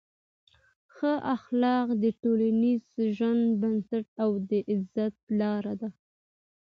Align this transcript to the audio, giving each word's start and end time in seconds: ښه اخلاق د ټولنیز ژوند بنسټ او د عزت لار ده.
ښه 0.93 1.13
اخلاق 1.35 1.87
د 2.03 2.05
ټولنیز 2.21 2.85
ژوند 3.15 3.43
بنسټ 3.61 4.05
او 4.23 4.29
د 4.49 4.51
عزت 4.71 5.15
لار 5.39 5.65
ده. 5.81 5.89